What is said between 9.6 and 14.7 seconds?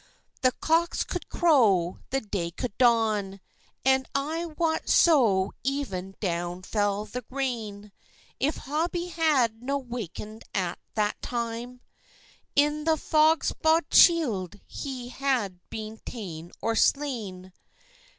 no waken'd at that time, In the Foulbogshiel